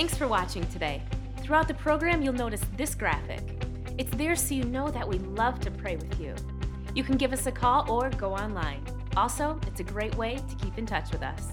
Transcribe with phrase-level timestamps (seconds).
[0.00, 1.02] Thanks for watching today.
[1.42, 3.42] Throughout the program, you'll notice this graphic.
[3.98, 6.34] It's there so you know that we love to pray with you.
[6.94, 8.82] You can give us a call or go online.
[9.14, 11.48] Also, it's a great way to keep in touch with us.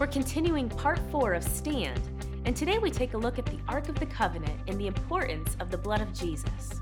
[0.00, 2.00] We're continuing part four of Stand,
[2.46, 5.54] and today we take a look at the Ark of the Covenant and the importance
[5.60, 6.80] of the blood of Jesus.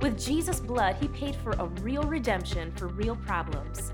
[0.00, 3.92] With Jesus' blood, he paid for a real redemption for real problems.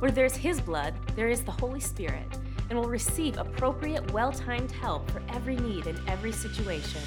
[0.00, 2.26] Where there's his blood, there is the Holy Spirit,
[2.70, 7.00] and will receive appropriate, well timed help for every need in every situation.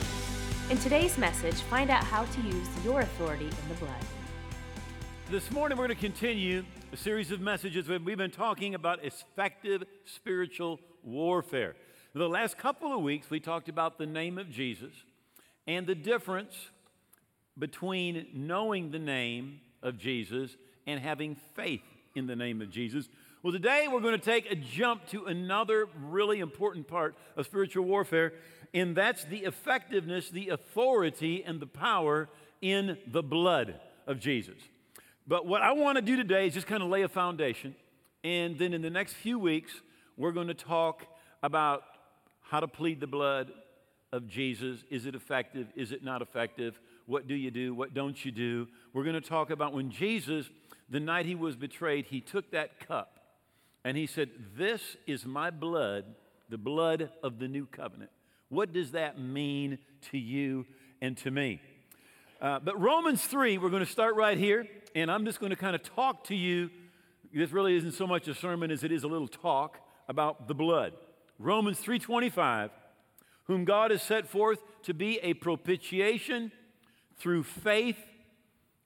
[0.70, 4.05] In today's message, find out how to use your authority in the blood.
[5.30, 9.04] This morning, we're going to continue a series of messages where we've been talking about
[9.04, 11.76] effective spiritual warfare.
[12.16, 14.91] The last couple of weeks, we talked about the name of Jesus
[15.68, 16.55] and the difference
[17.57, 20.57] between knowing the name of Jesus
[20.88, 21.84] and having faith
[22.16, 23.10] in the name of Jesus.
[23.41, 27.85] Well, today we're going to take a jump to another really important part of spiritual
[27.85, 28.34] warfare,
[28.73, 32.27] and that's the effectiveness, the authority, and the power
[32.62, 34.57] in the blood of Jesus.
[35.26, 37.77] But what I want to do today is just kind of lay a foundation,
[38.26, 39.71] and then in the next few weeks,
[40.18, 41.05] we're going to talk
[41.41, 41.84] about
[42.41, 43.53] how to plead the blood
[44.12, 44.84] of Jesus.
[44.90, 45.68] Is it effective?
[45.77, 46.77] Is it not effective?
[47.05, 47.74] What do you do?
[47.74, 48.68] What don't you do?
[48.91, 50.49] We're going to talk about when Jesus,
[50.90, 53.15] the night he was betrayed, he took that cup
[53.84, 56.05] and he said, This is my blood,
[56.49, 58.12] the blood of the new covenant.
[58.49, 59.77] What does that mean
[60.12, 60.66] to you
[61.02, 61.62] and to me?
[62.41, 64.66] Uh, but Romans 3, we're going to start right here,
[64.96, 66.69] and I'm just going to kind of talk to you.
[67.34, 70.56] This really isn't so much a sermon as it is a little talk about the
[70.56, 70.94] blood.
[71.38, 72.72] Romans 3:25,
[73.44, 76.52] whom God has set forth to be a propitiation
[77.18, 77.97] through faith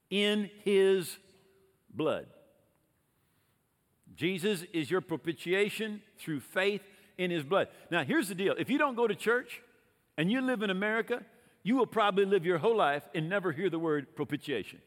[0.09, 1.17] in his
[1.89, 2.28] blood.
[4.23, 6.81] Jesus is your propitiation through faith
[7.17, 7.67] in his blood.
[7.91, 8.56] Now, here's the deal.
[8.57, 9.61] If you don't go to church
[10.17, 11.25] and you live in America,
[11.61, 14.79] you will probably live your whole life and never hear the word propitiation.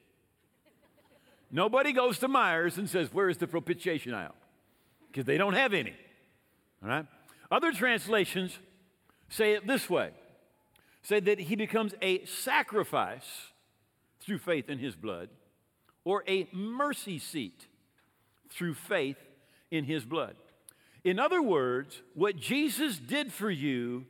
[1.50, 4.34] Nobody goes to Meijer and says, Where is the propitiation aisle?
[5.08, 5.92] Because they don't have any.
[6.82, 7.04] All right?
[7.50, 8.58] Other translations
[9.28, 10.12] say it this way
[11.02, 13.52] say that he becomes a sacrifice
[14.20, 15.28] through faith in his blood,
[16.04, 17.66] or a mercy seat
[18.48, 19.18] through faith
[19.70, 20.36] in his blood.
[21.04, 24.06] In other words, what Jesus did for you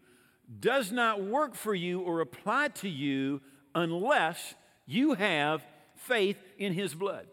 [0.61, 3.41] does not work for you or apply to you
[3.75, 4.55] unless
[4.87, 5.63] you have
[5.97, 7.27] faith in his blood.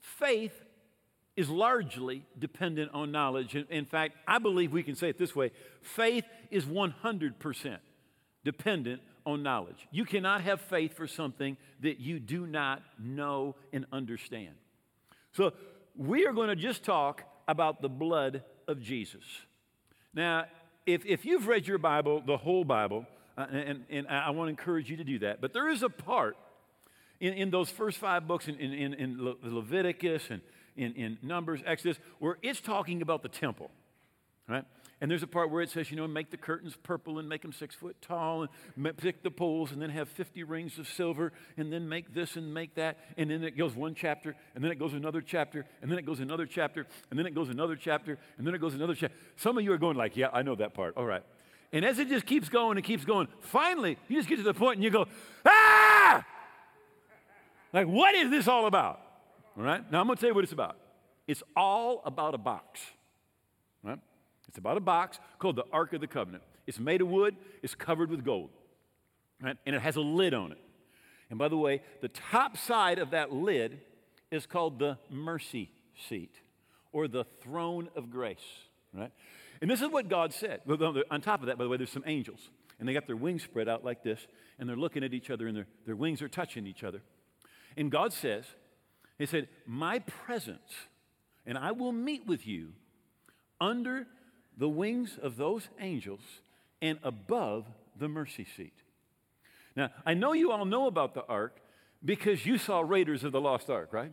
[0.00, 0.52] Faith
[1.36, 3.54] is largely dependent on knowledge.
[3.54, 5.50] In fact, I believe we can say it this way
[5.82, 7.78] faith is 100%
[8.44, 9.88] dependent on knowledge.
[9.90, 14.54] You cannot have faith for something that you do not know and understand.
[15.36, 15.52] So,
[15.94, 19.22] we are going to just talk about the blood of Jesus.
[20.14, 20.46] Now,
[20.86, 24.50] if, if you've read your Bible, the whole Bible, uh, and, and I want to
[24.50, 26.38] encourage you to do that, but there is a part
[27.20, 30.40] in, in those first five books in, in, in Le- Leviticus and
[30.74, 33.70] in, in Numbers, Exodus, where it's talking about the temple,
[34.48, 34.64] right?
[35.00, 37.42] And there's a part where it says, you know, make the curtains purple and make
[37.42, 38.46] them six foot tall
[38.76, 42.36] and pick the poles and then have 50 rings of silver and then make this
[42.36, 42.98] and make that.
[43.18, 46.06] And then it goes one chapter and then it goes another chapter and then it
[46.06, 49.14] goes another chapter and then it goes another chapter and then it goes another chapter.
[49.36, 50.96] Some of you are going like, yeah, I know that part.
[50.96, 51.22] All right.
[51.72, 54.54] And as it just keeps going and keeps going, finally, you just get to the
[54.54, 55.06] point and you go,
[55.44, 56.24] ah!
[57.72, 59.00] Like, what is this all about?
[59.58, 59.82] All right?
[59.92, 60.78] Now I'm going to tell you what it's about.
[61.26, 62.80] It's all about a box.
[64.48, 66.44] It's about a box called the Ark of the Covenant.
[66.66, 68.50] It's made of wood, it's covered with gold,
[69.40, 69.56] right?
[69.66, 70.58] and it has a lid on it.
[71.30, 73.80] And by the way, the top side of that lid
[74.30, 75.70] is called the mercy
[76.08, 76.34] seat
[76.92, 78.38] or the throne of grace,
[78.92, 79.12] right?
[79.60, 80.60] And this is what God said.
[81.10, 83.42] On top of that, by the way, there's some angels, and they got their wings
[83.42, 84.26] spread out like this,
[84.58, 87.02] and they're looking at each other, and their, their wings are touching each other.
[87.76, 88.44] And God says,
[89.18, 90.72] He said, My presence,
[91.44, 92.72] and I will meet with you
[93.60, 94.06] under
[94.56, 96.20] the wings of those angels
[96.80, 97.66] and above
[97.98, 98.72] the mercy seat.
[99.74, 101.60] Now, I know you all know about the ark
[102.04, 104.12] because you saw Raiders of the Lost Ark, right?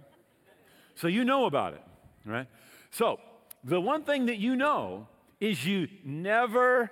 [0.96, 1.84] So you know about it,
[2.26, 2.48] right?
[2.92, 3.20] So,
[3.64, 5.08] the one thing that you know
[5.40, 6.92] is you never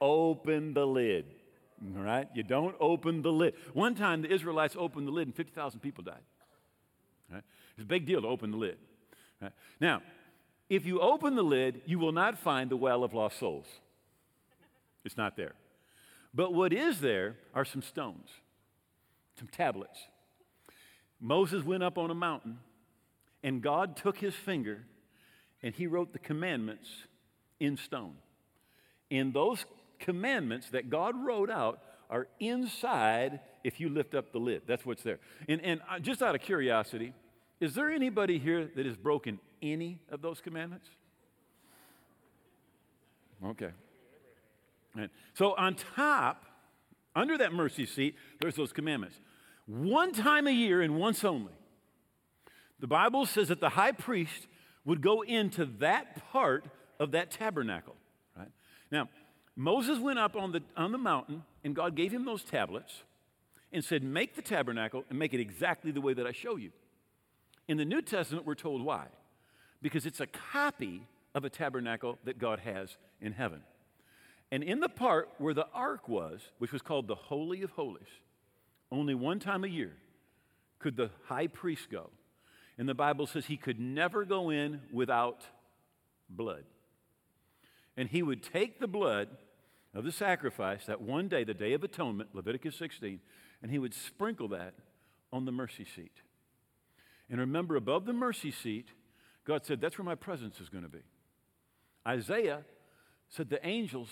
[0.00, 1.26] open the lid,
[1.80, 2.28] right?
[2.34, 3.54] You don't open the lid.
[3.74, 6.22] One time the Israelites opened the lid and 50,000 people died.
[7.32, 7.42] Right?
[7.76, 8.78] It's a big deal to open the lid.
[9.40, 9.52] Right?
[9.80, 10.02] Now,
[10.70, 13.66] if you open the lid, you will not find the well of lost souls.
[15.04, 15.52] It's not there.
[16.32, 18.28] But what is there are some stones,
[19.36, 19.98] some tablets.
[21.20, 22.58] Moses went up on a mountain,
[23.42, 24.84] and God took his finger
[25.62, 26.88] and he wrote the commandments
[27.58, 28.14] in stone.
[29.10, 29.66] And those
[29.98, 34.62] commandments that God wrote out are inside if you lift up the lid.
[34.66, 35.18] That's what's there.
[35.48, 37.12] And, and uh, just out of curiosity,
[37.60, 40.88] is there anybody here that has broken any of those commandments?
[43.44, 43.70] Okay.
[44.96, 45.10] Right.
[45.34, 46.44] So on top,
[47.14, 49.16] under that mercy seat, there's those commandments.
[49.66, 51.52] One time a year and once only,
[52.80, 54.46] the Bible says that the high priest
[54.84, 56.64] would go into that part
[56.98, 57.94] of that tabernacle.
[58.36, 58.48] Right?
[58.90, 59.08] Now,
[59.54, 63.02] Moses went up on the, on the mountain, and God gave him those tablets
[63.72, 66.72] and said, Make the tabernacle and make it exactly the way that I show you.
[67.70, 69.06] In the New Testament, we're told why.
[69.80, 71.06] Because it's a copy
[71.36, 73.62] of a tabernacle that God has in heaven.
[74.50, 78.08] And in the part where the ark was, which was called the Holy of Holies,
[78.90, 79.92] only one time a year
[80.80, 82.10] could the high priest go.
[82.76, 85.44] And the Bible says he could never go in without
[86.28, 86.64] blood.
[87.96, 89.28] And he would take the blood
[89.94, 93.20] of the sacrifice that one day, the Day of Atonement, Leviticus 16,
[93.62, 94.74] and he would sprinkle that
[95.32, 96.22] on the mercy seat.
[97.30, 98.88] And remember, above the mercy seat,
[99.46, 101.02] God said, That's where my presence is going to be.
[102.06, 102.64] Isaiah
[103.28, 104.08] said the angels,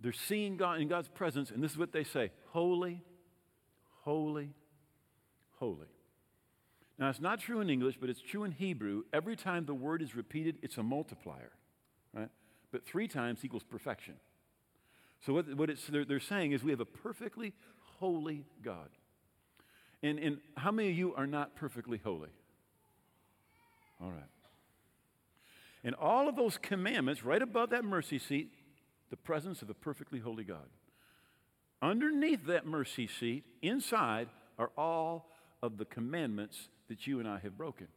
[0.00, 3.02] they're seeing God in God's presence, and this is what they say Holy,
[4.02, 4.54] holy,
[5.58, 5.88] holy.
[6.98, 9.02] Now, it's not true in English, but it's true in Hebrew.
[9.12, 11.50] Every time the word is repeated, it's a multiplier,
[12.12, 12.28] right?
[12.70, 14.14] But three times equals perfection.
[15.26, 17.52] So, what, what they're, they're saying is we have a perfectly
[17.98, 18.88] holy God.
[20.04, 22.28] And, and how many of you are not perfectly holy?
[24.02, 24.22] All right.
[25.82, 28.50] And all of those commandments, right above that mercy seat,
[29.08, 30.68] the presence of a perfectly holy God.
[31.80, 34.28] Underneath that mercy seat, inside,
[34.58, 35.30] are all
[35.62, 37.88] of the commandments that you and I have broken.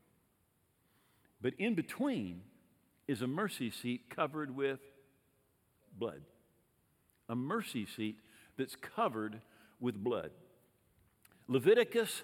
[1.42, 2.42] But in between
[3.10, 4.80] is a mercy seat covered with
[5.98, 6.22] blood.
[7.28, 8.16] A mercy seat
[8.58, 9.42] that's covered
[9.82, 10.32] with blood.
[11.48, 12.24] Leviticus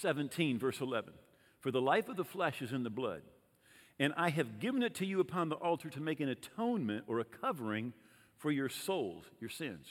[0.00, 1.12] 17, verse 11.
[1.60, 3.22] For the life of the flesh is in the blood,
[3.98, 7.20] and I have given it to you upon the altar to make an atonement or
[7.20, 7.92] a covering
[8.36, 9.86] for your souls, your sins.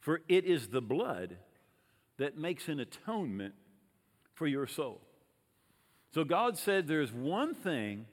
[0.00, 1.36] For it is the blood
[2.18, 3.54] that makes an atonement
[4.34, 5.02] for your soul.
[6.14, 8.06] So God said there's one thing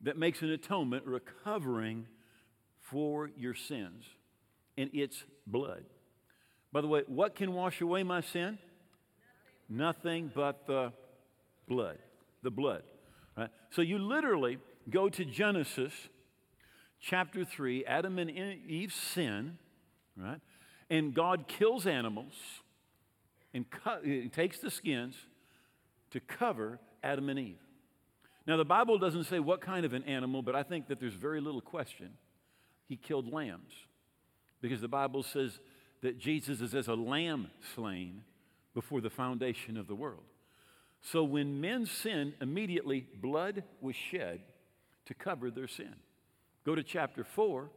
[0.00, 2.06] that makes an atonement or a covering
[2.80, 4.04] for your sins,
[4.76, 5.84] and it's blood.
[6.72, 8.58] By the way, what can wash away my sin?
[9.68, 10.92] Nothing, Nothing but the
[11.68, 11.98] blood.
[12.42, 12.82] The blood.
[13.36, 13.50] Right?
[13.70, 14.58] So you literally
[14.90, 15.92] go to Genesis
[17.00, 19.58] chapter 3, Adam and Eve sin,
[20.16, 20.40] right?
[20.88, 22.34] And God kills animals
[23.52, 23.64] and
[24.32, 25.16] takes the skins
[26.10, 27.58] to cover Adam and Eve.
[28.46, 31.14] Now, the Bible doesn't say what kind of an animal, but I think that there's
[31.14, 32.10] very little question.
[32.88, 33.72] He killed lambs
[34.60, 35.60] because the Bible says
[36.02, 38.22] that Jesus is as a lamb slain
[38.74, 40.24] before the foundation of the world.
[41.00, 44.40] So when men sinned, immediately blood was shed
[45.06, 45.94] to cover their sin.
[46.64, 47.70] Go to chapter 4,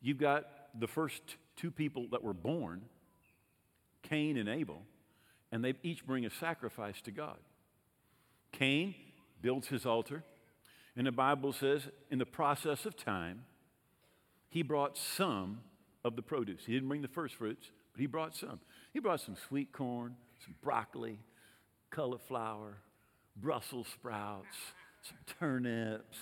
[0.00, 0.44] you've got
[0.78, 1.22] the first
[1.56, 2.82] two people that were born,
[4.02, 4.82] Cain and Abel,
[5.52, 7.38] and they each bring a sacrifice to God.
[8.52, 8.94] Cain
[9.40, 10.24] builds his altar,
[10.96, 13.44] and the Bible says, in the process of time,
[14.48, 15.60] he brought some
[16.04, 16.62] of the produce.
[16.66, 18.60] He didn't bring the first fruits, but he brought some.
[18.92, 21.18] He brought some sweet corn, some broccoli,
[21.90, 22.76] cauliflower,
[23.36, 24.56] Brussels sprouts,
[25.02, 26.18] some turnips,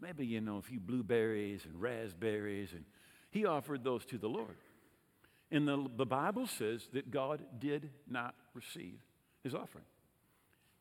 [0.00, 2.72] maybe, you know, a few blueberries and raspberries.
[2.72, 2.84] And
[3.30, 4.56] he offered those to the Lord.
[5.50, 8.98] And the, the Bible says that God did not receive
[9.42, 9.84] his offering.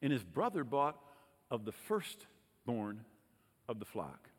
[0.01, 0.97] And his brother bought
[1.49, 3.01] of the firstborn
[3.67, 4.29] of the flock,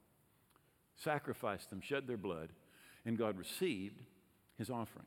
[0.97, 2.51] sacrificed them, shed their blood,
[3.05, 4.01] and God received
[4.59, 5.07] his offering.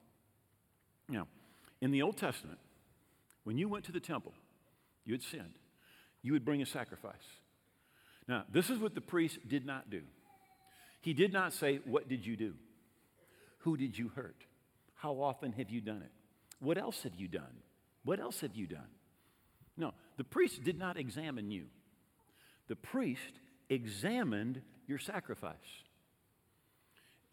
[1.10, 1.28] Now,
[1.82, 2.60] in the Old Testament,
[3.44, 4.34] when you went to the temple,
[5.06, 5.60] you had sinned,
[6.22, 7.16] you would bring a sacrifice.
[8.28, 10.02] Now, this is what the priest did not do.
[11.02, 12.54] He did not say, What did you do?
[13.60, 14.46] Who did you hurt?
[14.96, 16.12] How often have you done it?
[16.60, 17.62] What else have you done?
[18.06, 18.88] What else have you done?
[19.76, 21.66] No, the priest did not examine you.
[22.68, 25.56] The priest examined your sacrifice.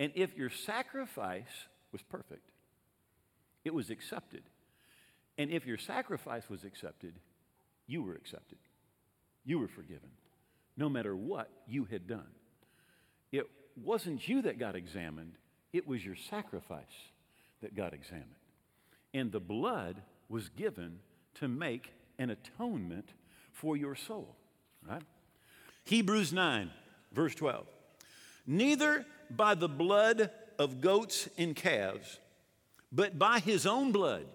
[0.00, 2.48] And if your sacrifice was perfect,
[3.64, 4.42] it was accepted.
[5.36, 7.12] And if your sacrifice was accepted,
[7.86, 8.56] you were accepted.
[9.44, 10.08] You were forgiven,
[10.74, 12.30] no matter what you had done.
[13.30, 13.44] It
[13.76, 15.34] wasn't you that got examined,
[15.70, 17.10] it was your sacrifice
[17.60, 18.30] that got examined.
[19.12, 19.96] And the blood
[20.30, 21.00] was given
[21.34, 23.10] to make an atonement
[23.52, 24.34] for your soul,
[24.88, 25.02] right?
[25.84, 26.70] Hebrews 9,
[27.12, 27.66] verse 12.
[28.46, 29.04] neither
[29.36, 32.18] by the blood of goats and calves,
[32.92, 34.26] but by his own blood,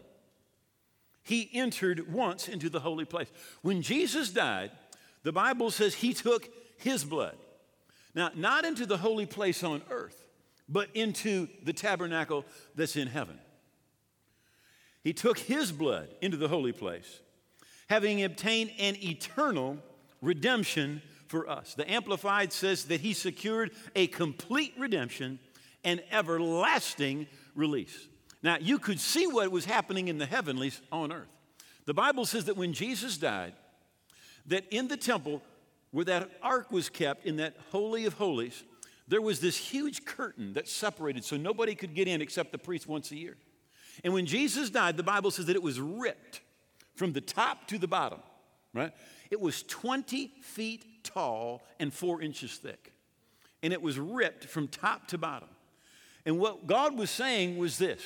[1.24, 3.28] he entered once into the holy place.
[3.62, 4.72] When Jesus died,
[5.24, 6.48] the Bible says he took
[6.78, 7.36] his blood.
[8.14, 10.24] Now, not into the holy place on earth,
[10.70, 13.40] but into the tabernacle that's in heaven.
[15.04, 17.20] He took his blood into the holy place,
[17.90, 19.78] having obtained an eternal
[20.22, 21.74] redemption for us.
[21.74, 25.40] The Amplified says that he secured a complete redemption
[25.84, 28.08] and everlasting release.
[28.44, 31.28] Now, you could see what was happening in the heavenlies on earth.
[31.86, 33.54] The Bible says that when Jesus died,
[34.48, 35.42] that in the temple
[35.92, 38.64] where that ark was kept, in that Holy of Holies,
[39.08, 42.88] there was this huge curtain that separated so nobody could get in except the priest
[42.88, 43.38] once a year.
[44.04, 46.42] And when Jesus died, the Bible says that it was ripped
[46.96, 48.20] from the top to the bottom,
[48.74, 48.92] right?
[49.32, 52.94] It was 20 feet tall and four inches thick.
[53.64, 55.50] And it was ripped from top to bottom.
[56.26, 58.02] And what God was saying was this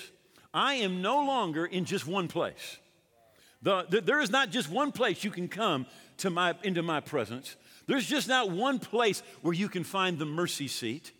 [0.53, 2.77] I am no longer in just one place.
[3.61, 5.85] The, the, there is not just one place you can come
[6.17, 7.57] to my, into my presence.
[7.87, 11.11] There's just not one place where you can find the mercy seat.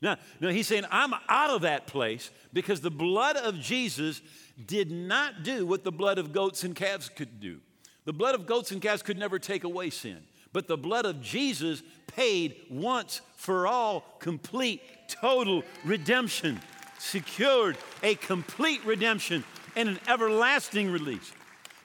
[0.00, 4.22] Now, now, he's saying, I'm out of that place because the blood of Jesus
[4.64, 7.60] did not do what the blood of goats and calves could do.
[8.08, 10.16] The blood of goats and calves could never take away sin.
[10.54, 16.58] But the blood of Jesus paid once for all, complete, total redemption,
[16.98, 19.44] secured a complete redemption
[19.76, 21.32] and an everlasting release.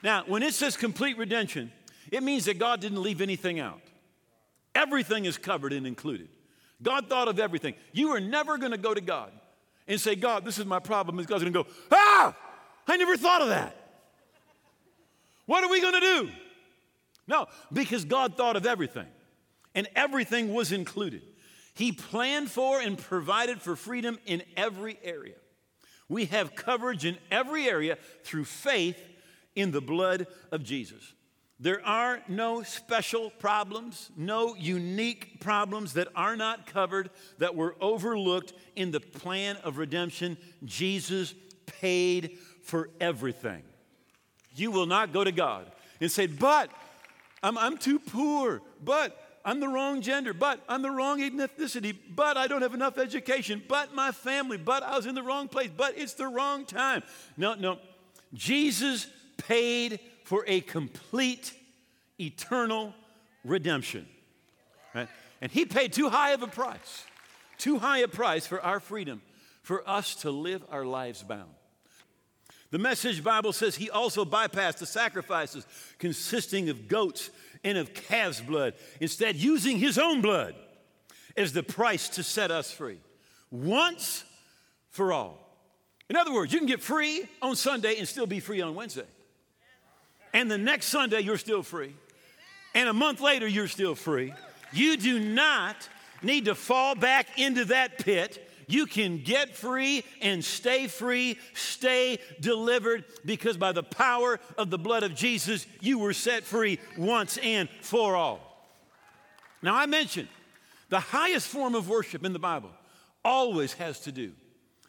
[0.02, 1.70] Now, when it says complete redemption,
[2.10, 3.82] it means that God didn't leave anything out.
[4.74, 6.30] Everything is covered and included.
[6.82, 7.74] God thought of everything.
[7.92, 9.30] You are never going to go to God
[9.86, 11.18] and say, God, this is my problem.
[11.18, 12.34] And God's going to go, ah,
[12.88, 13.83] I never thought of that.
[15.46, 16.30] What are we going to do?
[17.26, 19.06] No, because God thought of everything,
[19.74, 21.22] and everything was included.
[21.74, 25.34] He planned for and provided for freedom in every area.
[26.08, 28.98] We have coverage in every area through faith
[29.56, 31.14] in the blood of Jesus.
[31.58, 38.52] There are no special problems, no unique problems that are not covered, that were overlooked
[38.76, 40.36] in the plan of redemption.
[40.64, 41.34] Jesus
[41.66, 43.62] paid for everything.
[44.54, 45.70] You will not go to God
[46.00, 46.70] and say, But
[47.42, 52.36] I'm, I'm too poor, but I'm the wrong gender, but I'm the wrong ethnicity, but
[52.36, 55.70] I don't have enough education, but my family, but I was in the wrong place,
[55.76, 57.02] but it's the wrong time.
[57.36, 57.78] No, no.
[58.32, 59.06] Jesus
[59.36, 61.52] paid for a complete,
[62.18, 62.94] eternal
[63.44, 64.06] redemption.
[64.94, 65.08] Right?
[65.42, 67.04] And he paid too high of a price,
[67.58, 69.20] too high a price for our freedom,
[69.62, 71.50] for us to live our lives bound.
[72.74, 75.64] The Message Bible says he also bypassed the sacrifices
[76.00, 77.30] consisting of goats
[77.62, 80.56] and of calves' blood, instead, using his own blood
[81.36, 82.98] as the price to set us free
[83.52, 84.24] once
[84.90, 85.38] for all.
[86.10, 89.06] In other words, you can get free on Sunday and still be free on Wednesday.
[90.32, 91.94] And the next Sunday, you're still free.
[92.74, 94.34] And a month later, you're still free.
[94.72, 95.88] You do not
[96.24, 102.18] need to fall back into that pit you can get free and stay free, stay
[102.40, 107.38] delivered, because by the power of the blood of Jesus, you were set free once
[107.38, 108.40] and for all.
[109.62, 110.28] Now, I mentioned
[110.88, 112.70] the highest form of worship in the Bible
[113.24, 114.32] always has to do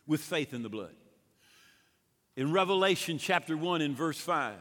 [0.05, 0.93] with faith in the blood.
[2.35, 4.55] In Revelation chapter 1 and verse 5,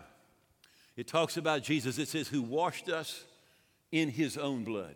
[0.96, 1.98] it talks about Jesus.
[1.98, 3.24] It says, Who washed us
[3.90, 4.94] in his own blood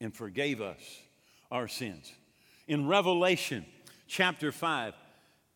[0.00, 0.80] and forgave us
[1.50, 2.12] our sins
[2.68, 3.66] in Revelation
[4.06, 4.94] chapter 5.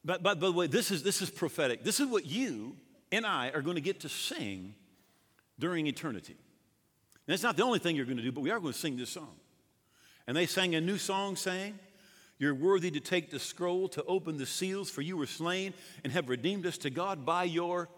[0.04, 1.84] But, but by the way, this is, this is prophetic.
[1.84, 2.74] This is what you
[3.12, 4.74] and I are going to get to sing
[5.58, 6.36] during eternity.
[7.28, 8.96] And not the only thing you're going to do, but we are going to sing
[8.96, 9.34] this song.
[10.26, 11.78] And they sang a new song saying,
[12.38, 16.12] You're worthy to take the scroll, to open the seals, for you were slain and
[16.12, 17.88] have redeemed us to God by your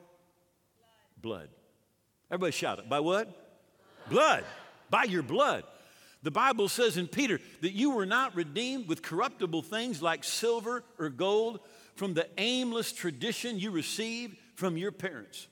[1.21, 1.49] blood.
[1.49, 1.49] blood.
[2.31, 2.89] Everybody shout it.
[2.89, 3.27] By what?
[4.11, 4.11] Blood.
[4.11, 4.45] blood.
[4.91, 5.65] By your blood.
[6.25, 10.83] The Bible says in Peter that you were not redeemed with corruptible things like silver
[10.99, 11.61] or gold
[11.97, 15.47] from the aimless tradition you received from your parents.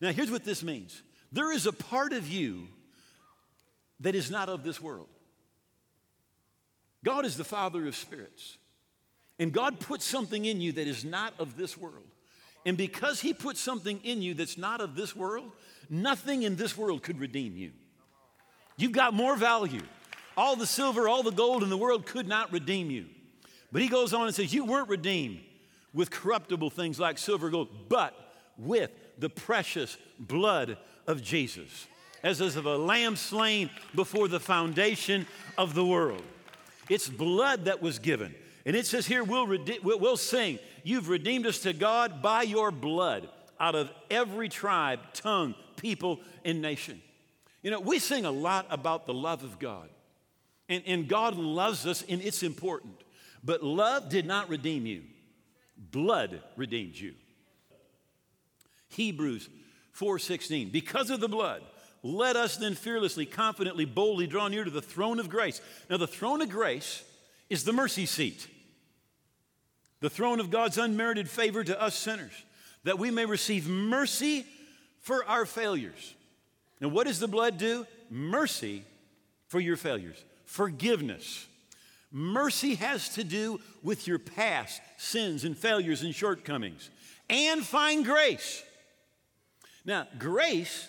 [0.00, 2.68] Now, here's what this means there is a part of you
[4.00, 5.08] that is not of this world.
[7.04, 8.58] God is the Father of spirits.
[9.38, 12.06] And God put something in you that is not of this world.
[12.64, 15.50] And because He put something in you that's not of this world,
[15.90, 17.72] nothing in this world could redeem you.
[18.76, 19.82] You've got more value.
[20.36, 23.06] All the silver, all the gold in the world could not redeem you.
[23.72, 25.40] But he goes on and says, You weren't redeemed
[25.94, 28.14] with corruptible things like silver, or gold, but
[28.58, 30.76] with the precious blood
[31.06, 31.86] of Jesus,
[32.22, 35.26] as of a lamb slain before the foundation
[35.56, 36.22] of the world.
[36.88, 38.34] It's blood that was given.
[38.64, 42.70] And it says here, we'll, rede- we'll sing, You've redeemed us to God by your
[42.70, 43.28] blood
[43.58, 47.00] out of every tribe, tongue, people, and nation.
[47.62, 49.88] You know, we sing a lot about the love of God.
[50.68, 52.94] And, and God loves us, and it's important.
[53.44, 55.02] But love did not redeem you,
[55.76, 57.14] blood redeemed you.
[58.88, 59.48] Hebrews
[59.98, 61.62] 4:16 Because of the blood
[62.02, 65.60] let us then fearlessly confidently boldly draw near to the throne of grace.
[65.90, 67.02] Now the throne of grace
[67.50, 68.46] is the mercy seat.
[70.00, 72.44] The throne of God's unmerited favor to us sinners
[72.84, 74.46] that we may receive mercy
[75.00, 76.14] for our failures.
[76.80, 77.86] Now what does the blood do?
[78.10, 78.84] Mercy
[79.48, 80.22] for your failures.
[80.46, 81.46] Forgiveness.
[82.10, 86.88] Mercy has to do with your past sins and failures and shortcomings.
[87.28, 88.62] And find grace
[89.86, 90.88] now, grace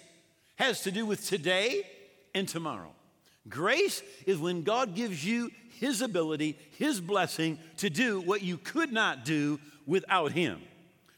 [0.56, 1.88] has to do with today
[2.34, 2.92] and tomorrow.
[3.48, 8.92] Grace is when God gives you His ability, His blessing to do what you could
[8.92, 10.60] not do without Him.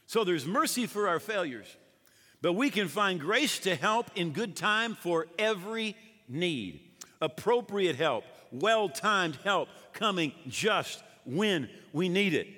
[0.06, 1.74] So there's mercy for our failures,
[2.42, 5.96] but we can find grace to help in good time for every
[6.28, 6.80] need.
[7.20, 12.48] Appropriate help, well timed help coming just when we need it.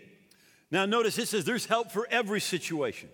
[0.70, 3.08] Now, notice it says there's help for every situation.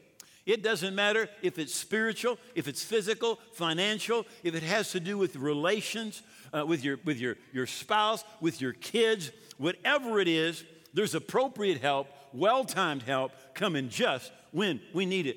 [0.47, 5.19] It doesn't matter if it's spiritual, if it's physical, financial, if it has to do
[5.19, 6.23] with relations,
[6.55, 10.65] uh, with, your, with your, your spouse, with your kids, whatever it is,
[10.95, 15.37] there's appropriate help, well timed help coming just when we need it.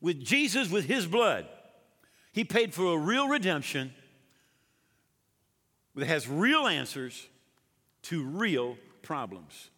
[0.00, 1.46] With Jesus, with his blood,
[2.32, 3.92] he paid for a real redemption
[5.94, 7.28] that has real answers
[8.02, 9.70] to real problems.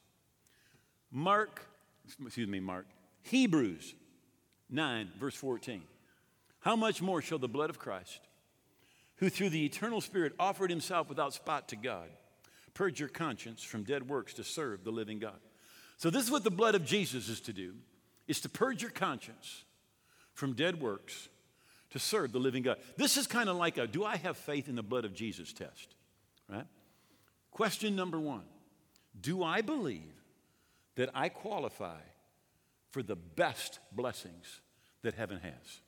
[1.10, 1.62] Mark,
[2.24, 2.86] excuse me, Mark,
[3.22, 3.94] Hebrews
[4.70, 5.82] 9, verse 14.
[6.60, 8.20] How much more shall the blood of Christ,
[9.16, 12.08] who through the eternal Spirit offered himself without spot to God,
[12.74, 15.38] purge your conscience from dead works to serve the living God?
[15.96, 17.74] So this is what the blood of Jesus is to do,
[18.26, 19.64] is to purge your conscience
[20.34, 21.28] from dead works
[21.90, 22.76] to serve the living God.
[22.96, 25.52] This is kind of like a do I have faith in the blood of Jesus
[25.52, 25.94] test,
[26.48, 26.66] right?
[27.50, 28.42] Question number 1.
[29.20, 30.14] Do I believe
[30.96, 32.00] that I qualify
[32.90, 34.60] for the best blessings
[35.02, 35.80] that heaven has?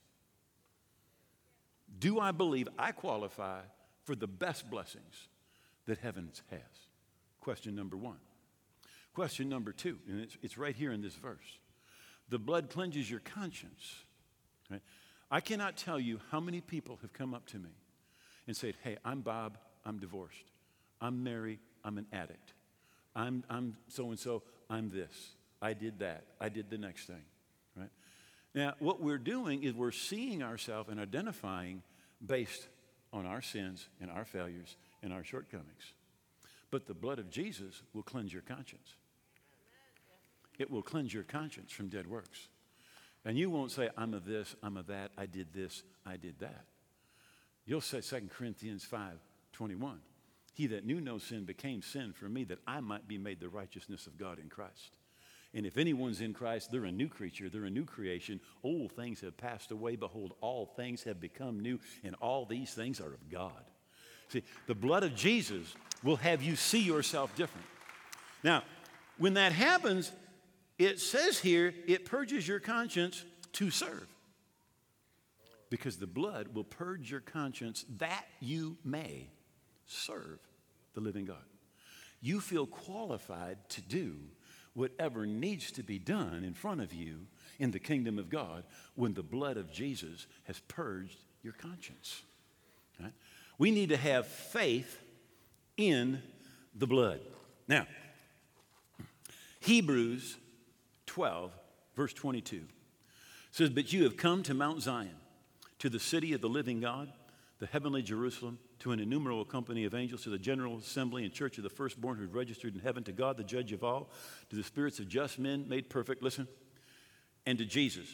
[1.99, 3.61] Do I believe I qualify
[4.05, 5.29] for the best blessings
[5.87, 6.61] that heaven has?
[7.41, 8.19] Question number one.
[9.15, 11.59] Question number two, and it's, it's right here in this verse.
[12.29, 14.05] The blood cleanses your conscience.
[14.71, 14.83] Right?
[15.31, 17.71] I cannot tell you how many people have come up to me
[18.47, 20.45] and said, Hey, I'm Bob, I'm divorced.
[21.01, 21.61] I'm married.
[21.83, 22.53] I'm an addict.
[23.17, 25.31] I'm, I'm so and so, I'm this.
[25.63, 26.25] I did that.
[26.41, 27.25] I did the next thing,
[27.75, 27.89] right?
[28.55, 31.83] Now, what we're doing is we're seeing ourselves and identifying
[32.25, 32.69] based
[33.13, 35.95] on our sins and our failures and our shortcomings.
[36.71, 38.95] But the blood of Jesus will cleanse your conscience.
[40.59, 42.49] It will cleanse your conscience from dead works.
[43.25, 46.39] And you won't say, I'm a this, I'm a that, I did this, I did
[46.41, 46.65] that.
[47.65, 49.13] You'll say 2 Corinthians 5
[49.59, 49.99] 21.
[50.55, 53.49] He that knew no sin became sin for me that I might be made the
[53.49, 54.97] righteousness of God in Christ.
[55.53, 58.39] And if anyone's in Christ, they're a new creature, they're a new creation.
[58.63, 59.97] Old things have passed away.
[59.97, 63.65] Behold, all things have become new, and all these things are of God.
[64.29, 67.67] See, the blood of Jesus will have you see yourself different.
[68.45, 68.63] Now,
[69.17, 70.13] when that happens,
[70.79, 74.07] it says here it purges your conscience to serve.
[75.69, 79.31] Because the blood will purge your conscience that you may
[79.89, 80.39] serve
[80.95, 81.37] the living God.
[82.21, 84.17] You feel qualified to do
[84.75, 87.27] whatever needs to be done in front of you
[87.59, 92.23] in the kingdom of God when the blood of Jesus has purged your conscience.
[93.01, 93.13] Right?
[93.59, 95.01] We need to have faith
[95.77, 96.23] in
[96.75, 97.21] the blood.
[97.67, 97.87] Now,
[99.61, 100.37] Hebrews
[101.07, 101.53] 12,
[101.97, 102.63] verse 22
[103.51, 105.17] says, But you have come to Mount Zion,
[105.81, 107.13] to the city of the living God,
[107.59, 111.59] the heavenly Jerusalem to an innumerable company of angels, to the general assembly and church
[111.59, 114.11] of the firstborn who registered in heaven, to God, the judge of all,
[114.51, 116.47] to the spirits of just men made perfect, listen,
[117.47, 118.07] and to Jesus,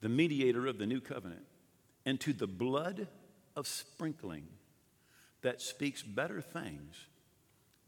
[0.00, 1.42] the mediator of the new covenant,
[2.04, 3.06] and to the blood
[3.54, 4.46] of sprinkling
[5.42, 6.96] that speaks better things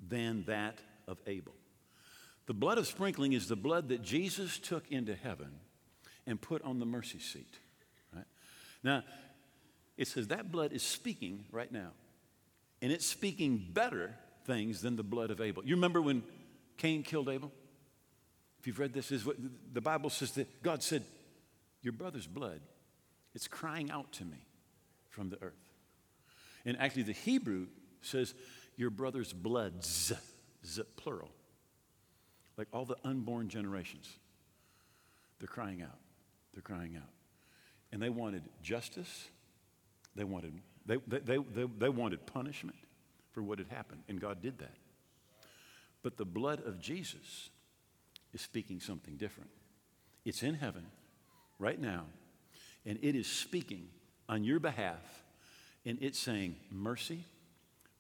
[0.09, 1.55] than that of Abel.
[2.47, 5.53] The blood of sprinkling is the blood that Jesus took into heaven
[6.27, 7.59] and put on the mercy seat.
[8.15, 8.25] Right?
[8.83, 9.03] Now,
[10.01, 11.91] it says that blood is speaking right now.
[12.81, 15.63] And it's speaking better things than the blood of Abel.
[15.63, 16.23] You remember when
[16.79, 17.53] Cain killed Abel?
[18.59, 19.37] If you've read this, is what
[19.75, 21.05] the Bible says that God said,
[21.83, 22.63] Your brother's blood,
[23.35, 24.47] it's crying out to me
[25.11, 25.69] from the earth.
[26.65, 27.67] And actually, the Hebrew
[28.01, 28.33] says,
[28.77, 30.15] Your brother's bloods
[30.65, 31.31] Z, plural.
[32.57, 34.11] Like all the unborn generations.
[35.41, 35.99] They're crying out.
[36.55, 37.11] They're crying out.
[37.93, 39.29] And they wanted justice.
[40.21, 40.53] They wanted,
[40.85, 42.77] they, they, they, they, wanted punishment
[43.33, 44.03] for what had happened.
[44.07, 44.75] And God did that.
[46.03, 47.49] But the blood of Jesus
[48.35, 49.49] is speaking something different.
[50.27, 50.85] It's in heaven
[51.59, 52.05] right now,
[52.85, 53.89] and it is speaking
[54.29, 55.01] on your behalf,
[55.87, 57.25] and it's saying mercy,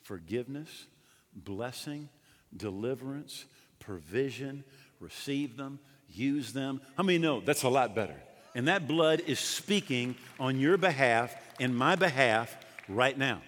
[0.02, 0.88] forgiveness,
[1.35, 2.11] blessing,
[2.54, 3.46] deliverance,
[3.78, 4.62] provision,
[4.98, 6.83] receive them, use them.
[6.98, 8.16] How many know that's a lot better?
[8.54, 12.56] And that blood is speaking on your behalf and my behalf
[12.88, 13.42] right now.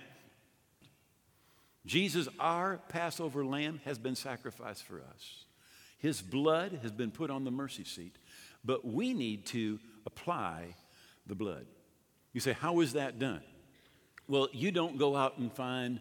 [1.84, 5.44] Jesus, our Passover lamb, has been sacrificed for us.
[5.98, 8.16] His blood has been put on the mercy seat,
[8.64, 10.76] but we need to apply
[11.26, 11.66] the blood.
[12.32, 13.42] You say, How is that done?
[14.28, 16.00] Well, you don't go out and find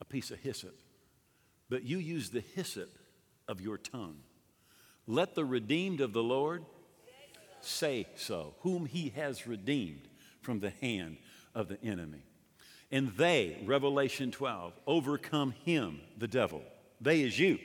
[0.00, 0.74] a piece of hyssop,
[1.68, 2.90] but you use the hyssop
[3.48, 4.18] of your tongue.
[5.06, 6.64] Let the redeemed of the Lord
[7.64, 10.08] say so, whom he has redeemed
[10.40, 11.16] from the hand
[11.54, 12.22] of the enemy.
[12.92, 16.62] And they, Revelation 12, overcome him, the devil.
[17.00, 17.58] They is you.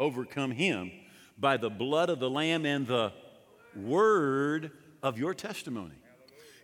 [0.00, 0.90] Overcome him
[1.38, 3.12] by the blood of the Lamb and the
[3.76, 4.70] word
[5.02, 5.94] of your testimony.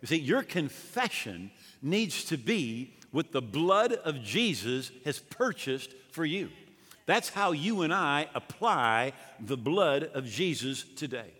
[0.01, 6.25] You see, your confession needs to be what the blood of Jesus has purchased for
[6.25, 6.49] you.
[7.05, 11.31] That's how you and I apply the blood of Jesus today.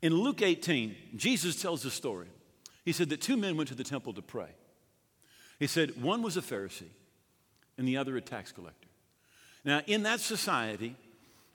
[0.00, 2.28] In Luke 18, Jesus tells a story.
[2.84, 4.50] He said that two men went to the temple to pray.
[5.58, 6.90] He said one was a Pharisee
[7.76, 8.88] and the other a tax collector.
[9.64, 10.94] Now, in that society,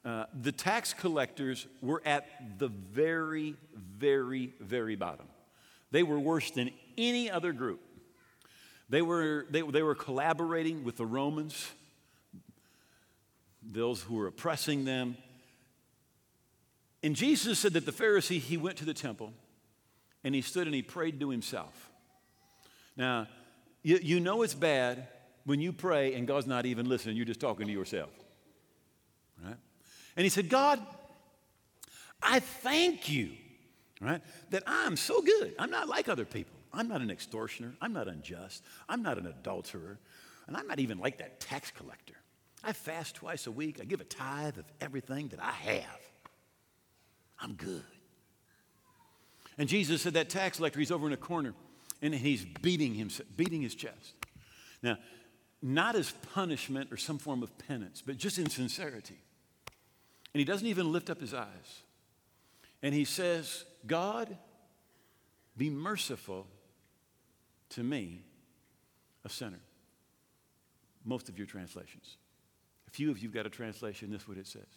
[0.04, 2.28] uh, the tax collectors were at
[2.60, 5.26] the very, very, very bottom.
[5.92, 7.80] They were worse than any other group.
[8.90, 11.72] They were, they, they were collaborating with the Romans
[13.66, 15.16] those who were oppressing them.
[17.04, 19.34] And Jesus said that the Pharisee, he went to the temple
[20.24, 21.90] and he stood and he prayed to himself.
[22.96, 23.28] Now,
[23.82, 25.08] you, you know it's bad
[25.46, 28.10] when you pray and God's not even listening, you're just talking to yourself.
[29.44, 29.58] Right?
[30.16, 30.80] And he said, God,
[32.22, 33.32] I thank you,
[34.00, 35.54] right, that I'm so good.
[35.60, 36.56] I'm not like other people.
[36.72, 37.74] I'm not an extortioner.
[37.82, 38.64] I'm not unjust.
[38.88, 40.00] I'm not an adulterer.
[40.48, 42.16] And I'm not even like that tax collector.
[42.64, 43.80] I fast twice a week.
[43.82, 46.03] I give a tithe of everything that I have.
[47.44, 47.84] I'm good.
[49.58, 51.54] And Jesus said that tax collector, he's over in a corner
[52.02, 54.16] and he's beating him, beating his chest.
[54.82, 54.98] Now,
[55.62, 59.18] not as punishment or some form of penance, but just in sincerity.
[60.34, 61.84] And he doesn't even lift up his eyes.
[62.82, 64.36] And he says, God,
[65.56, 66.48] be merciful
[67.70, 68.24] to me,
[69.24, 69.62] a sinner.
[71.06, 72.18] Most of your translations
[72.88, 74.68] A few of you have got a translation, this is what it says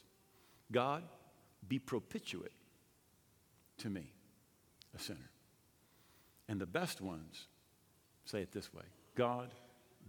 [0.73, 1.03] God,
[1.69, 2.53] be propitiate
[3.79, 4.13] to me,
[4.95, 5.31] a sinner.
[6.49, 7.47] And the best ones
[8.25, 9.51] say it this way God,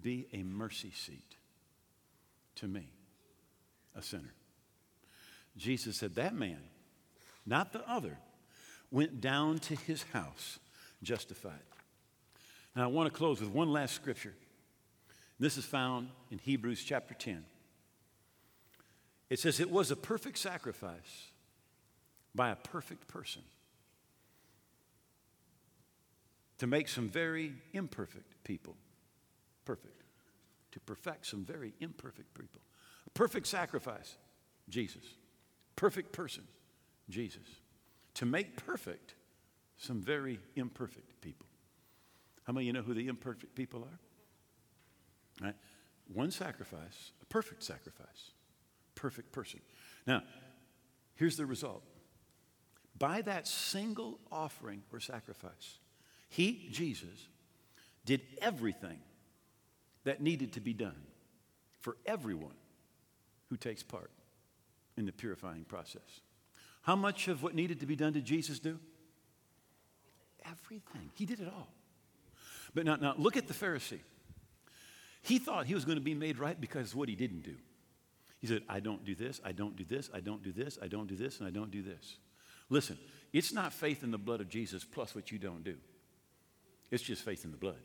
[0.01, 1.35] be a mercy seat
[2.55, 2.91] to me,
[3.95, 4.33] a sinner.
[5.57, 6.59] Jesus said, That man,
[7.45, 8.17] not the other,
[8.91, 10.59] went down to his house
[11.03, 11.53] justified.
[12.75, 14.33] Now, I want to close with one last scripture.
[15.39, 17.43] This is found in Hebrews chapter 10.
[19.29, 21.31] It says it was a perfect sacrifice
[22.37, 23.41] by a perfect person
[26.59, 28.75] to make some very imperfect people
[29.65, 30.03] perfect,
[30.71, 32.61] to perfect some very imperfect people.
[33.05, 34.15] A perfect sacrifice,
[34.69, 35.03] Jesus.
[35.75, 36.43] Perfect person,
[37.09, 37.43] Jesus.
[38.13, 39.15] To make perfect
[39.75, 41.45] some very imperfect people.
[42.45, 45.45] How many of you know who the imperfect people are?
[45.47, 45.55] Right?
[46.13, 48.31] One sacrifice, a perfect sacrifice
[48.97, 49.61] perfect person.
[50.05, 50.23] Now,
[51.15, 51.83] here's the result.
[52.97, 55.79] By that single offering or sacrifice,
[56.29, 57.27] he, Jesus,
[58.05, 58.99] did everything
[60.03, 60.95] that needed to be done
[61.81, 62.55] for everyone
[63.49, 64.11] who takes part
[64.97, 66.21] in the purifying process.
[66.81, 68.79] How much of what needed to be done did Jesus do?
[70.45, 71.11] Everything.
[71.13, 71.67] He did it all.
[72.73, 73.99] But now, now look at the Pharisee.
[75.21, 77.55] He thought he was going to be made right because what he didn't do.
[78.39, 80.87] He said, I don't do this, I don't do this, I don't do this, I
[80.87, 82.17] don't do this, and I don't do this.
[82.69, 82.97] Listen,
[83.33, 85.75] it's not faith in the blood of Jesus plus what you don't do.
[86.91, 87.79] It's just faith in the blood.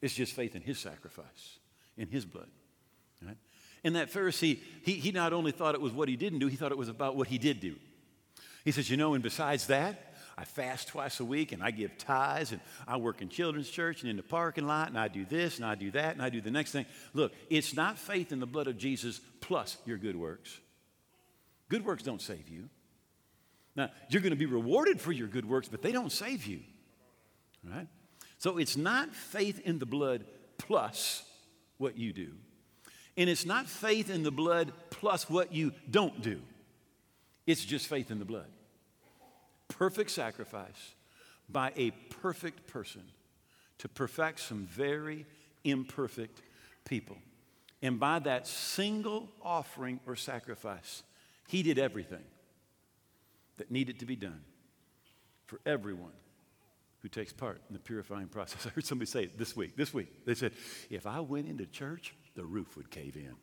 [0.00, 1.58] It's just faith in his sacrifice,
[1.96, 2.48] in his blood.
[3.24, 3.36] Right?
[3.84, 6.56] And that Pharisee, he, he not only thought it was what he didn't do, he
[6.56, 7.76] thought it was about what he did do.
[8.64, 11.96] He says, You know, and besides that, I fast twice a week and I give
[11.96, 15.24] tithes and I work in children's church and in the parking lot and I do
[15.24, 16.86] this and I do that and I do the next thing.
[17.12, 20.58] Look, it's not faith in the blood of Jesus plus your good works.
[21.68, 22.68] Good works don't save you.
[23.76, 26.60] Now, you're going to be rewarded for your good works, but they don't save you.
[27.64, 27.88] Right?
[28.38, 30.24] So it's not faith in the blood
[30.58, 31.24] plus
[31.78, 32.32] what you do.
[33.16, 36.40] And it's not faith in the blood plus what you don't do.
[37.46, 38.46] It's just faith in the blood.
[39.68, 40.94] Perfect sacrifice
[41.48, 43.02] by a perfect person
[43.78, 45.26] to perfect some very
[45.64, 46.42] imperfect
[46.84, 47.16] people.
[47.82, 51.02] And by that single offering or sacrifice,
[51.48, 52.24] he did everything
[53.56, 54.40] that needed to be done
[55.46, 56.12] for everyone
[57.00, 58.66] who takes part in the purifying process.
[58.66, 59.76] I heard somebody say it this week.
[59.76, 60.52] This week, they said,
[60.90, 63.34] if I went into church, the roof would cave in.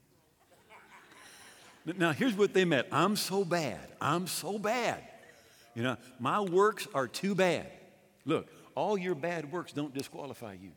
[1.98, 3.80] Now, here's what they meant I'm so bad.
[4.00, 5.04] I'm so bad.
[5.74, 7.68] You know, my works are too bad.
[8.26, 10.72] Look, all your bad works don't disqualify you,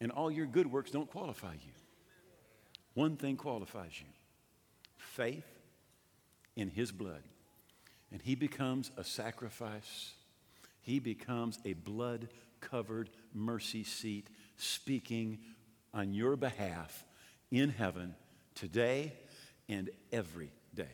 [0.00, 1.72] and all your good works don't qualify you.
[2.94, 4.06] One thing qualifies you
[4.96, 5.44] faith
[6.58, 7.22] in His blood.
[8.12, 10.12] And He becomes a sacrifice,
[10.82, 12.28] He becomes a blood
[12.60, 15.38] covered mercy seat speaking
[15.94, 17.04] on your behalf
[17.50, 18.14] in heaven
[18.54, 19.12] today
[19.68, 20.88] and every day.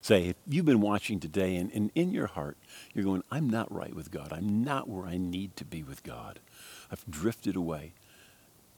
[0.00, 2.58] Say, if you've been watching today and, and, in your heart,
[2.92, 4.32] you're going, I'm not right with God.
[4.32, 6.40] I'm not where I need to be with God.
[6.90, 7.94] I've drifted away.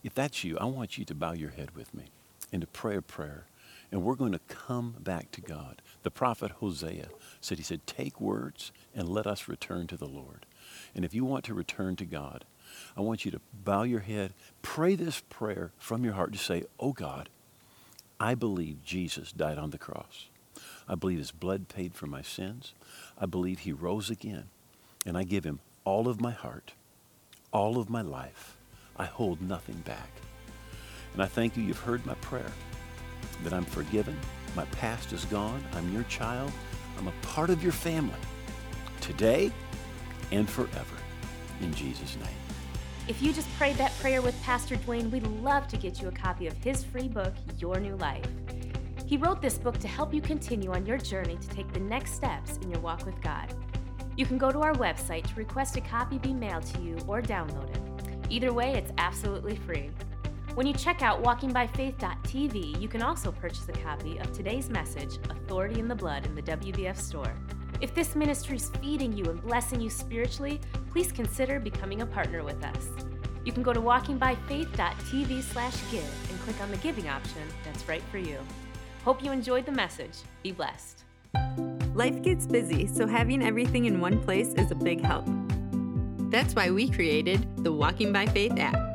[0.05, 2.05] If that's you, I want you to bow your head with me
[2.53, 3.47] and to pray a prayer.
[3.93, 5.81] And we're going to come back to God.
[6.03, 7.09] The prophet Hosea
[7.41, 10.47] said, He said, Take words and let us return to the Lord.
[10.95, 12.45] And if you want to return to God,
[12.97, 16.33] I want you to bow your head, pray this prayer from your heart.
[16.33, 17.29] Just say, Oh God,
[18.19, 20.29] I believe Jesus died on the cross.
[20.89, 22.75] I believe his blood paid for my sins.
[23.19, 24.45] I believe he rose again.
[25.05, 26.73] And I give him all of my heart,
[27.53, 28.57] all of my life.
[28.97, 30.11] I hold nothing back.
[31.13, 32.51] And I thank you, you've heard my prayer,
[33.43, 34.19] that I'm forgiven.
[34.55, 35.63] My past is gone.
[35.75, 36.53] I'm your child.
[36.99, 38.15] I'm a part of your family
[39.01, 39.53] today
[40.33, 40.97] and forever.
[41.61, 42.29] In Jesus' name.
[43.09, 46.13] If you just prayed that prayer with Pastor Duane, we'd love to get you a
[46.13, 48.27] copy of his free book, Your New Life.
[49.07, 52.15] He wrote this book to help you continue on your journey to take the next
[52.15, 53.55] steps in your walk with God.
[54.17, 57.23] You can go to our website to request a copy be mailed to you or
[57.23, 58.27] download it.
[58.29, 59.91] Either way, it's absolutely free.
[60.57, 65.81] When you check out walkingbyfaith.tv, you can also purchase a copy of today's message, Authority
[65.81, 67.35] in the Blood, in the WBF store.
[67.83, 70.59] If this ministry is feeding you and blessing you spiritually,
[70.91, 72.89] please consider becoming a partner with us.
[73.45, 78.03] You can go to walkingbyfaith.tv slash give and click on the giving option that's right
[78.11, 78.39] for you.
[79.05, 80.21] Hope you enjoyed the message.
[80.43, 81.05] Be blessed.
[81.95, 85.27] Life gets busy, so having everything in one place is a big help.
[86.31, 88.86] That's why we created the Walking by Faith app,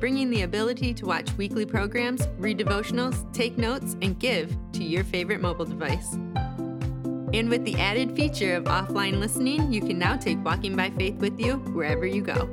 [0.00, 5.04] bringing the ability to watch weekly programs, read devotionals, take notes, and give to your
[5.04, 6.14] favorite mobile device.
[7.32, 11.16] And with the added feature of offline listening, you can now take Walking by Faith
[11.16, 12.46] with you wherever you go.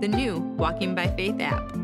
[0.00, 1.77] The new Walking by Faith app.